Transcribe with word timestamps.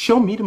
Show 0.00 0.20
me. 0.20 0.38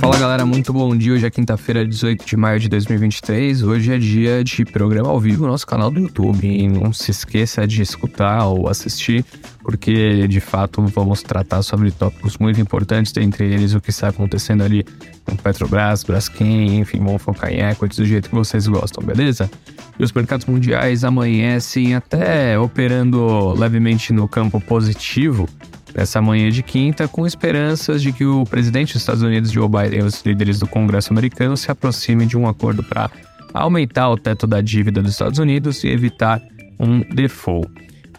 Fala 0.00 0.18
galera, 0.18 0.44
muito 0.44 0.72
bom 0.72 0.94
dia. 0.96 1.12
Hoje 1.12 1.24
é 1.24 1.30
quinta-feira, 1.30 1.86
18 1.86 2.26
de 2.26 2.36
maio 2.36 2.58
de 2.58 2.68
2023. 2.68 3.62
Hoje 3.62 3.94
é 3.94 3.96
dia 3.96 4.42
de 4.42 4.64
programa 4.64 5.08
ao 5.08 5.20
vivo 5.20 5.44
no 5.44 5.52
nosso 5.52 5.64
canal 5.64 5.88
do 5.88 6.00
YouTube. 6.00 6.44
E 6.44 6.66
não 6.66 6.92
se 6.92 7.12
esqueça 7.12 7.64
de 7.64 7.82
escutar 7.82 8.44
ou 8.46 8.68
assistir, 8.68 9.24
porque 9.62 10.26
de 10.26 10.40
fato 10.40 10.82
vamos 10.82 11.22
tratar 11.22 11.62
sobre 11.62 11.92
tópicos 11.92 12.36
muito 12.38 12.60
importantes, 12.60 13.12
dentre 13.12 13.44
eles 13.44 13.72
o 13.72 13.80
que 13.80 13.90
está 13.90 14.08
acontecendo 14.08 14.64
ali 14.64 14.84
com 15.24 15.36
Petrobras, 15.36 16.02
Braskem, 16.02 16.80
enfim, 16.80 16.98
vamos 16.98 17.22
focar 17.22 17.52
em 17.52 17.60
equities 17.60 17.98
do 17.98 18.04
jeito 18.04 18.28
que 18.30 18.34
vocês 18.34 18.66
gostam, 18.66 19.06
beleza? 19.06 19.48
E 19.96 20.02
os 20.02 20.10
mercados 20.10 20.44
mundiais 20.46 21.04
amanhecem 21.04 21.94
até 21.94 22.58
operando 22.58 23.52
levemente 23.52 24.12
no 24.12 24.26
campo 24.26 24.60
positivo 24.60 25.48
nessa 25.96 26.20
manhã 26.20 26.50
de 26.50 26.62
quinta, 26.62 27.08
com 27.08 27.26
esperanças 27.26 28.02
de 28.02 28.12
que 28.12 28.26
o 28.26 28.44
presidente 28.44 28.92
dos 28.92 29.02
Estados 29.02 29.22
Unidos, 29.22 29.50
Joe 29.50 29.66
Biden, 29.66 30.00
e 30.00 30.02
os 30.02 30.22
líderes 30.22 30.58
do 30.58 30.66
Congresso 30.66 31.10
americano 31.10 31.56
se 31.56 31.70
aproximem 31.70 32.28
de 32.28 32.36
um 32.36 32.46
acordo 32.46 32.82
para 32.82 33.10
aumentar 33.54 34.10
o 34.10 34.18
teto 34.18 34.46
da 34.46 34.60
dívida 34.60 35.00
dos 35.00 35.12
Estados 35.12 35.38
Unidos 35.38 35.82
e 35.84 35.88
evitar 35.88 36.42
um 36.78 37.00
default. 37.00 37.70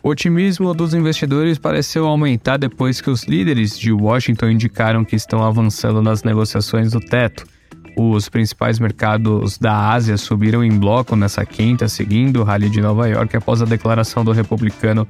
O 0.01 0.09
otimismo 0.09 0.73
dos 0.73 0.95
investidores 0.95 1.59
pareceu 1.59 2.07
aumentar 2.07 2.57
depois 2.57 2.99
que 2.99 3.11
os 3.11 3.25
líderes 3.25 3.77
de 3.77 3.91
Washington 3.91 4.49
indicaram 4.49 5.05
que 5.05 5.15
estão 5.15 5.43
avançando 5.43 6.01
nas 6.01 6.23
negociações 6.23 6.91
do 6.91 6.99
teto. 6.99 7.45
Os 7.95 8.29
principais 8.29 8.79
mercados 8.79 9.57
da 9.57 9.91
Ásia 9.91 10.17
subiram 10.17 10.63
em 10.63 10.71
bloco 10.71 11.15
nessa 11.15 11.45
quinta, 11.45 11.87
seguindo 11.87 12.39
o 12.39 12.43
rally 12.43 12.69
de 12.69 12.81
Nova 12.81 13.07
York 13.07 13.35
após 13.35 13.61
a 13.61 13.65
declaração 13.65 14.23
do 14.23 14.31
republicano 14.31 15.07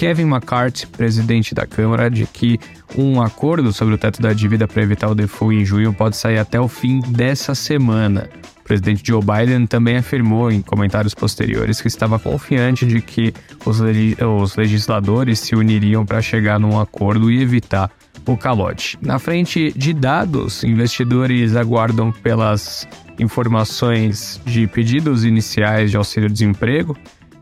Kevin 0.00 0.28
McCarthy, 0.28 0.86
presidente 0.86 1.54
da 1.54 1.66
Câmara, 1.66 2.10
de 2.10 2.24
que 2.24 2.58
um 2.96 3.20
acordo 3.20 3.70
sobre 3.70 3.92
o 3.92 3.98
teto 3.98 4.22
da 4.22 4.32
dívida 4.32 4.66
para 4.66 4.82
evitar 4.82 5.10
o 5.10 5.14
default 5.14 5.54
em 5.54 5.62
junho 5.62 5.92
pode 5.92 6.16
sair 6.16 6.38
até 6.38 6.58
o 6.58 6.66
fim 6.68 7.00
dessa 7.00 7.54
semana. 7.54 8.30
O 8.60 8.64
presidente 8.64 9.02
Joe 9.06 9.20
Biden 9.22 9.66
também 9.66 9.98
afirmou 9.98 10.50
em 10.50 10.62
comentários 10.62 11.14
posteriores 11.14 11.82
que 11.82 11.88
estava 11.88 12.18
confiante 12.18 12.86
de 12.86 13.02
que 13.02 13.34
os, 13.66 13.78
os 13.78 14.56
legisladores 14.56 15.38
se 15.38 15.54
uniriam 15.54 16.06
para 16.06 16.22
chegar 16.22 16.58
num 16.58 16.80
acordo 16.80 17.30
e 17.30 17.42
evitar 17.42 17.90
o 18.24 18.38
calote. 18.38 18.96
Na 19.02 19.18
frente 19.18 19.70
de 19.76 19.92
dados, 19.92 20.64
investidores 20.64 21.54
aguardam 21.54 22.10
pelas 22.10 22.88
informações 23.18 24.40
de 24.46 24.66
pedidos 24.66 25.26
iniciais 25.26 25.90
de 25.90 25.98
auxílio-desemprego 25.98 26.96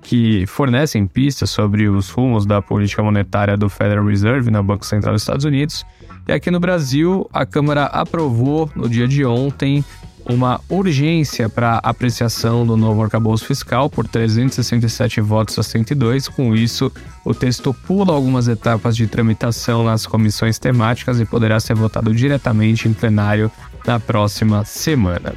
que 0.08 0.46
fornecem 0.46 1.06
pistas 1.06 1.50
sobre 1.50 1.86
os 1.86 2.08
rumos 2.08 2.46
da 2.46 2.62
política 2.62 3.02
monetária 3.02 3.58
do 3.58 3.68
Federal 3.68 4.06
Reserve 4.06 4.50
no 4.50 4.62
Banco 4.62 4.86
Central 4.86 5.12
dos 5.12 5.20
Estados 5.20 5.44
Unidos. 5.44 5.84
E 6.26 6.32
aqui 6.32 6.50
no 6.50 6.58
Brasil, 6.58 7.28
a 7.30 7.44
Câmara 7.44 7.84
aprovou 7.84 8.70
no 8.74 8.88
dia 8.88 9.06
de 9.06 9.22
ontem 9.26 9.84
uma 10.24 10.62
urgência 10.66 11.50
para 11.50 11.76
apreciação 11.82 12.66
do 12.66 12.74
novo 12.74 13.02
arcabouço 13.02 13.44
fiscal 13.44 13.90
por 13.90 14.08
367 14.08 15.20
votos 15.20 15.58
a 15.58 15.62
102. 15.62 16.26
Com 16.26 16.54
isso, 16.54 16.90
o 17.22 17.34
texto 17.34 17.74
pula 17.74 18.14
algumas 18.14 18.48
etapas 18.48 18.96
de 18.96 19.06
tramitação 19.06 19.84
nas 19.84 20.06
comissões 20.06 20.58
temáticas 20.58 21.20
e 21.20 21.26
poderá 21.26 21.60
ser 21.60 21.74
votado 21.74 22.14
diretamente 22.14 22.88
em 22.88 22.94
plenário 22.94 23.50
na 23.86 24.00
próxima 24.00 24.64
semana. 24.64 25.34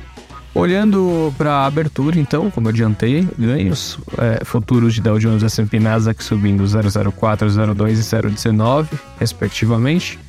Olhando 0.54 1.34
para 1.38 1.52
a 1.52 1.66
abertura, 1.66 2.20
então, 2.20 2.52
como 2.52 2.68
eu 2.68 2.72
adiantei, 2.72 3.26
ganhos 3.40 3.98
é, 4.18 4.44
futuros 4.44 4.94
de 4.94 5.02
Dow 5.02 5.18
Jones, 5.18 5.44
S&P 5.44 5.80
Nasdaq 5.80 6.22
subindo 6.22 6.64
0,04, 6.64 7.48
0,2 7.48 7.92
e 7.92 7.96
0,19, 7.96 8.88
respectivamente. 9.18 10.20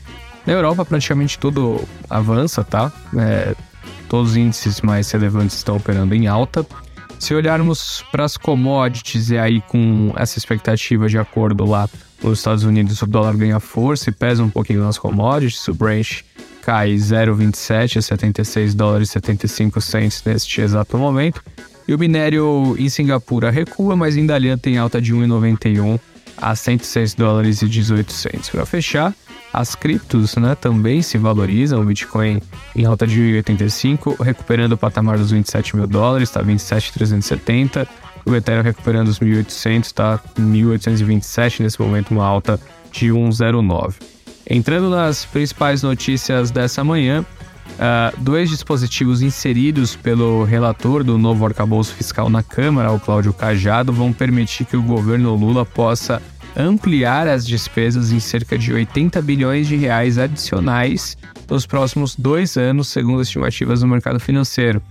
Na 0.47 0.53
Europa, 0.53 0.85
praticamente 0.85 1.39
tudo 1.39 1.81
avança, 2.09 2.63
tá? 2.63 2.93
É, 3.17 3.55
todos 4.09 4.33
os 4.33 4.37
índices 4.37 4.81
mais 4.81 5.11
relevantes 5.11 5.57
estão 5.57 5.77
operando 5.77 6.15
em 6.15 6.29
alta. 6.29 6.65
Se 7.19 7.35
olharmos 7.35 8.05
para 8.13 8.25
as 8.25 8.37
commodities 8.37 9.31
e 9.31 9.39
aí 9.39 9.61
com 9.61 10.13
essa 10.17 10.39
expectativa 10.39 11.09
de 11.09 11.19
acordo 11.19 11.65
lá 11.65 11.89
nos 12.23 12.39
Estados 12.39 12.63
Unidos, 12.63 13.01
o 13.03 13.07
dólar 13.07 13.37
ganha 13.37 13.59
força 13.59 14.11
e 14.11 14.13
pesa 14.13 14.43
um 14.43 14.51
pouquinho 14.51 14.85
nas 14.85 14.99
commodities, 14.99 15.67
o 15.67 15.75
Brent 15.75 16.23
cai 16.63 16.95
0,27 16.95 17.99
a 17.99 18.03
76 18.03 18.75
dólares 18.75 19.11
e 19.11 19.13
75 19.13 19.81
cents 19.81 20.23
neste 20.25 20.61
exato 20.61 20.97
momento. 20.97 21.43
E 21.87 21.95
o 21.95 21.99
minério 21.99 22.77
em 22.79 22.89
Singapura 22.89 23.51
recua, 23.51 23.97
mas 23.97 24.17
em 24.17 24.25
Dalian 24.25 24.57
tem 24.57 24.79
alta 24.79 25.01
de 25.01 25.13
1,91 25.13 25.99
a 26.37 26.55
106 26.55 27.15
dólares 27.15 27.61
e 27.63 27.69
18 27.69 28.13
cents. 28.13 28.49
Para 28.49 28.65
fechar, 28.65 29.15
as 29.53 29.75
criptos 29.75 30.37
né, 30.37 30.55
também 30.55 31.03
se 31.03 31.19
valorizam, 31.19 31.83
o 31.83 31.85
Bitcoin 31.85 32.41
em 32.75 32.85
alta 32.85 33.07
de 33.07 33.21
1,85, 33.21 34.23
recuperando 34.23 34.73
o 34.73 34.79
patamar 34.79 35.19
dos 35.19 35.31
27 35.31 35.77
mil 35.77 35.87
dólares, 35.87 36.29
está 36.29 36.41
27,370. 36.41 37.87
O 38.25 38.35
Ethereum 38.35 38.63
recuperando 38.63 39.09
os 39.09 39.19
1.800, 39.19 39.85
está 39.85 40.21
1.827 40.39 41.61
nesse 41.61 41.81
momento, 41.81 42.13
uma 42.13 42.25
alta 42.25 42.59
de 42.93 43.09
1,09. 43.09 44.22
Entrando 44.55 44.91
nas 44.91 45.25
principais 45.25 45.83
notícias 45.83 46.51
dessa 46.51 46.85
manhã, 46.85 47.25
uh, 47.25 48.21
dois 48.21 48.51
dispositivos 48.51 49.23
inseridos 49.23 49.97
pelo 49.97 50.45
relator 50.45 51.03
do 51.03 51.17
novo 51.17 51.47
arcabouço 51.47 51.95
fiscal 51.95 52.29
na 52.29 52.43
Câmara, 52.43 52.93
o 52.93 53.01
Cláudio 53.01 53.33
Cajado, 53.33 53.95
vão 53.95 54.13
permitir 54.13 54.67
que 54.67 54.77
o 54.77 54.83
governo 54.83 55.35
Lula 55.35 55.65
possa 55.65 56.21
ampliar 56.55 57.27
as 57.27 57.47
despesas 57.47 58.13
em 58.13 58.21
cerca 58.21 58.59
de 58.59 58.75
80 58.75 59.23
bilhões 59.23 59.67
de 59.67 59.77
reais 59.77 60.19
adicionais 60.19 61.17
nos 61.49 61.65
próximos 61.65 62.15
dois 62.15 62.59
anos, 62.59 62.89
segundo 62.89 63.23
estimativas 63.23 63.81
do 63.81 63.87
mercado 63.87 64.21
financeiro. 64.21 64.83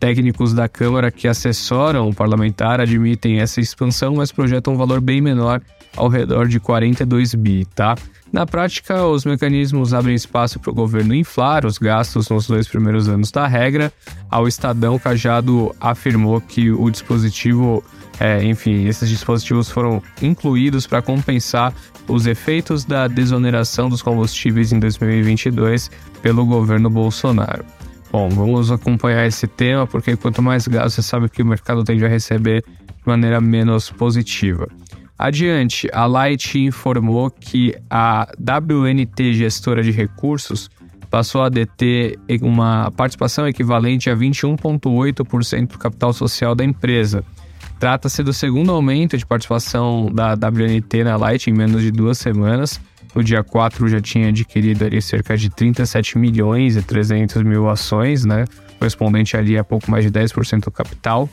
Técnicos 0.00 0.54
da 0.54 0.70
Câmara 0.70 1.10
que 1.10 1.28
assessoram 1.28 2.08
o 2.08 2.14
parlamentar 2.14 2.80
admitem 2.80 3.40
essa 3.40 3.60
expansão, 3.60 4.14
mas 4.14 4.32
projetam 4.32 4.72
um 4.72 4.78
valor 4.78 5.02
bem 5.02 5.20
menor, 5.20 5.60
ao 5.96 6.08
redor 6.08 6.48
de 6.48 6.58
42 6.58 7.34
bi, 7.34 7.64
tá? 7.66 7.96
Na 8.32 8.46
prática, 8.46 9.04
os 9.04 9.26
mecanismos 9.26 9.92
abrem 9.92 10.14
espaço 10.14 10.58
para 10.58 10.70
o 10.70 10.74
governo 10.74 11.14
inflar 11.14 11.66
os 11.66 11.76
gastos 11.76 12.30
nos 12.30 12.46
dois 12.46 12.66
primeiros 12.66 13.06
anos 13.06 13.30
da 13.30 13.46
regra. 13.46 13.92
Ao 14.30 14.48
Estadão, 14.48 14.98
Cajado 14.98 15.74
afirmou 15.78 16.40
que 16.40 16.70
o 16.70 16.90
dispositivo, 16.90 17.84
é, 18.18 18.42
enfim, 18.42 18.86
esses 18.86 19.08
dispositivos 19.08 19.68
foram 19.68 20.02
incluídos 20.22 20.86
para 20.86 21.02
compensar 21.02 21.74
os 22.08 22.26
efeitos 22.26 22.84
da 22.84 23.06
desoneração 23.06 23.90
dos 23.90 24.00
combustíveis 24.00 24.72
em 24.72 24.78
2022 24.78 25.90
pelo 26.22 26.46
governo 26.46 26.88
Bolsonaro. 26.88 27.64
Bom, 28.10 28.30
vamos 28.30 28.70
acompanhar 28.70 29.26
esse 29.26 29.46
tema, 29.46 29.86
porque 29.86 30.16
quanto 30.16 30.42
mais 30.42 30.66
gás, 30.66 30.94
você 30.94 31.02
sabe 31.02 31.28
que 31.28 31.42
o 31.42 31.46
mercado 31.46 31.84
tende 31.84 32.04
a 32.04 32.08
receber 32.08 32.62
de 32.62 33.06
maneira 33.06 33.40
menos 33.40 33.90
positiva. 33.90 34.68
Adiante, 35.18 35.88
a 35.92 36.06
Light 36.06 36.58
informou 36.58 37.30
que 37.30 37.74
a 37.88 38.28
WNT 38.38 39.34
Gestora 39.34 39.82
de 39.82 39.90
Recursos 39.90 40.68
passou 41.10 41.42
a 41.42 41.48
deter 41.48 42.18
uma 42.40 42.90
participação 42.90 43.46
equivalente 43.46 44.08
a 44.08 44.16
21,8% 44.16 45.72
do 45.72 45.78
capital 45.78 46.12
social 46.12 46.54
da 46.54 46.64
empresa. 46.64 47.22
Trata-se 47.78 48.22
do 48.22 48.32
segundo 48.32 48.72
aumento 48.72 49.18
de 49.18 49.26
participação 49.26 50.10
da 50.12 50.32
WNT 50.32 51.04
na 51.04 51.16
Light 51.16 51.50
em 51.50 51.52
menos 51.52 51.82
de 51.82 51.90
duas 51.90 52.16
semanas. 52.16 52.80
No 53.14 53.22
dia 53.22 53.44
4 53.44 53.88
já 53.88 54.00
tinha 54.00 54.28
adquirido 54.28 54.84
ali 54.84 55.02
cerca 55.02 55.36
de 55.36 55.50
37 55.50 56.16
milhões 56.16 56.76
e 56.76 56.82
300 56.82 57.42
mil 57.42 57.68
ações, 57.68 58.24
né? 58.24 58.46
correspondente 58.78 59.36
ali 59.36 59.56
a 59.56 59.62
pouco 59.62 59.90
mais 59.90 60.04
de 60.04 60.10
10% 60.10 60.64
do 60.64 60.70
capital. 60.70 61.28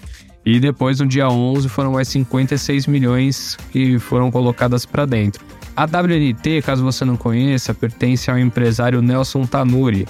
E 0.46 0.60
depois, 0.60 1.00
no 1.00 1.06
dia 1.06 1.30
11, 1.30 1.68
foram 1.70 1.94
mais 1.94 2.08
56 2.08 2.88
milhões 2.88 3.58
que 3.72 4.00
foram 4.00 4.32
colocadas 4.32 4.86
para 4.86 5.06
dentro. 5.06 5.44
A 5.76 5.86
WNT, 5.86 6.62
caso 6.62 6.84
você 6.84 7.06
não 7.06 7.16
conheça, 7.16 7.74
pertence 7.74 8.30
ao 8.30 8.38
empresário 8.38 9.02
Nelson 9.02 9.46
Tanuri. 9.46 10.08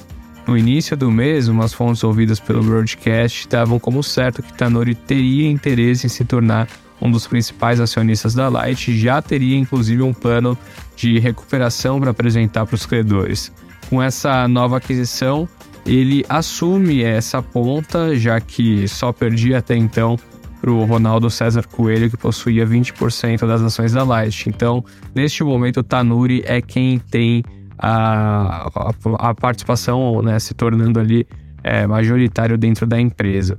No 0.48 0.58
início 0.58 0.98
do 0.98 1.12
mês, 1.12 1.48
umas 1.48 1.74
fontes 1.74 2.04
ouvidas 2.04 2.40
pelo 2.40 2.64
broadcast 2.64 3.48
davam 3.48 3.80
como 3.80 4.02
certo 4.02 4.42
que 4.42 4.54
Tanuri 4.54 4.96
teria 4.96 5.48
interesse 5.48 6.08
em 6.08 6.10
se 6.10 6.26
tornar 6.26 6.68
um 7.02 7.10
dos 7.10 7.28
principais 7.28 7.80
acionistas 7.80 8.34
da 8.34 8.50
Light 8.50 8.98
já 8.98 9.22
teria 9.22 9.58
inclusive 9.58 10.02
um 10.02 10.14
plano 10.14 10.58
de 10.96 11.20
recuperação 11.20 12.00
para 12.00 12.12
apresentar 12.12 12.66
para 12.66 12.76
os 12.76 12.86
credores. 12.86 13.52
Com 13.90 14.02
essa 14.02 14.48
nova 14.48 14.78
aquisição, 14.78 15.48
ele 15.86 16.26
assume 16.30 17.04
essa 17.04 17.42
ponta, 17.42 18.16
já 18.16 18.40
que 18.40 18.88
só 18.88 19.12
perdia 19.12 19.60
até 19.60 19.76
então 19.76 20.18
para 20.60 20.72
o 20.72 20.84
Ronaldo 20.84 21.30
César 21.30 21.66
Coelho, 21.68 22.10
que 22.10 22.18
possuía 22.18 22.66
20% 22.66 23.48
das 23.48 23.62
ações 23.62 23.94
da 23.94 24.04
Light. 24.04 24.50
Então, 24.50 24.84
neste 25.16 25.44
momento, 25.44 25.80
o 25.80 25.84
Tanuri 25.84 26.44
é 26.46 26.62
quem 26.62 27.00
tem 27.00 27.44
a, 27.78 28.70
a, 28.76 29.30
a 29.30 29.34
participação, 29.34 30.22
né, 30.22 30.38
se 30.38 30.54
tornando 30.54 31.00
ali 31.00 31.26
é, 31.64 31.88
majoritário 31.88 32.58
dentro 32.58 32.86
da 32.86 33.00
empresa. 33.00 33.58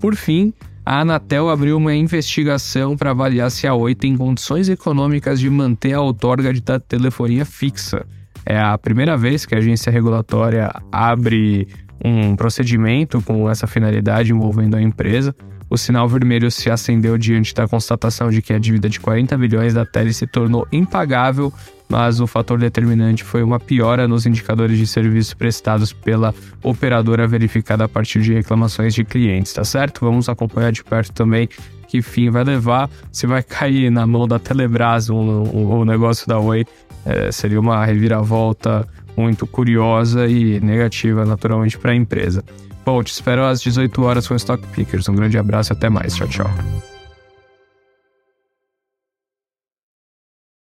Por 0.00 0.16
fim, 0.16 0.52
a 0.84 1.00
Anatel 1.00 1.48
abriu 1.48 1.76
uma 1.76 1.94
investigação 1.94 2.96
para 2.96 3.10
avaliar 3.10 3.50
se 3.50 3.66
a 3.66 3.74
Oi 3.74 3.94
tem 3.94 4.16
condições 4.16 4.68
econômicas 4.68 5.38
de 5.38 5.48
manter 5.48 5.92
a 5.92 6.00
outorga 6.00 6.52
de 6.52 6.62
telefonia 6.88 7.44
fixa. 7.44 8.04
É 8.44 8.58
a 8.58 8.76
primeira 8.78 9.16
vez 9.16 9.44
que 9.44 9.54
a 9.54 9.58
agência 9.58 9.90
regulatória 9.90 10.70
abre 10.90 11.68
um 12.04 12.34
procedimento 12.34 13.20
com 13.22 13.48
essa 13.48 13.66
finalidade 13.66 14.32
envolvendo 14.32 14.76
a 14.76 14.82
empresa. 14.82 15.34
O 15.68 15.76
sinal 15.76 16.08
vermelho 16.08 16.50
se 16.50 16.68
acendeu 16.68 17.16
diante 17.16 17.54
da 17.54 17.68
constatação 17.68 18.28
de 18.28 18.42
que 18.42 18.52
a 18.52 18.58
dívida 18.58 18.88
de 18.88 18.98
40 18.98 19.38
bilhões 19.38 19.72
da 19.72 19.86
Teles 19.86 20.16
se 20.16 20.26
tornou 20.26 20.66
impagável, 20.72 21.52
mas 21.88 22.20
o 22.20 22.26
fator 22.26 22.58
determinante 22.58 23.22
foi 23.22 23.42
uma 23.42 23.60
piora 23.60 24.08
nos 24.08 24.26
indicadores 24.26 24.76
de 24.76 24.86
serviços 24.86 25.32
prestados 25.32 25.92
pela 25.92 26.34
operadora 26.62 27.24
verificada 27.26 27.84
a 27.84 27.88
partir 27.88 28.20
de 28.20 28.34
reclamações 28.34 28.94
de 28.94 29.04
clientes, 29.04 29.52
tá 29.52 29.62
certo? 29.62 30.00
Vamos 30.00 30.28
acompanhar 30.28 30.72
de 30.72 30.82
perto 30.82 31.12
também 31.12 31.48
que 31.86 32.02
fim 32.02 32.30
vai 32.30 32.44
levar, 32.44 32.88
se 33.10 33.26
vai 33.26 33.42
cair 33.42 33.90
na 33.90 34.06
mão 34.06 34.26
da 34.26 34.38
Telebrás 34.38 35.10
o 35.10 35.14
um, 35.14 35.80
um 35.80 35.84
negócio 35.84 36.26
da 36.26 36.38
Oi, 36.38 36.64
é, 37.04 37.32
seria 37.32 37.60
uma 37.60 37.84
reviravolta 37.84 38.86
muito 39.16 39.46
curiosa 39.46 40.26
e 40.26 40.60
negativa, 40.60 41.24
naturalmente, 41.24 41.78
para 41.78 41.92
a 41.92 41.94
empresa. 41.94 42.44
Bom, 42.84 43.02
te 43.02 43.12
espero 43.12 43.44
às 43.44 43.60
18 43.60 44.02
horas 44.02 44.26
com 44.26 44.34
o 44.34 44.36
Stock 44.36 44.66
Pickers. 44.68 45.08
Um 45.08 45.14
grande 45.14 45.38
abraço 45.38 45.72
e 45.72 45.74
até 45.74 45.88
mais. 45.88 46.14
Tchau, 46.14 46.28
tchau. 46.28 46.89